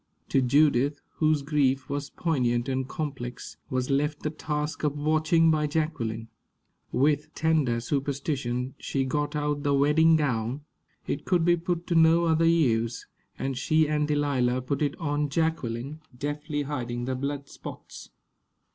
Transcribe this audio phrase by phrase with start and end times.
[0.29, 5.67] To Judith, whose grief was poignant and complex, was left the task of watching by
[5.67, 6.27] Jacqueline.
[6.91, 10.61] With tender superstition, she got out the wedding gown
[11.05, 13.05] it could be put to no other use
[13.37, 18.09] and she and Delilah put it on Jacqueline, deftly hiding the blood spots.